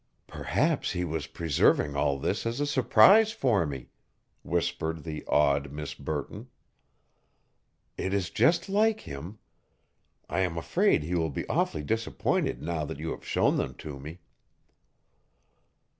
[0.25, 3.89] "Perhaps he was preserving all this as a surprise for me,"
[4.41, 6.47] whispered the awed Miss Burton.
[7.99, 9.37] "It is just like him.
[10.27, 13.99] I am afraid he will be awfully disappointed now that you have shown them to
[13.99, 14.21] me."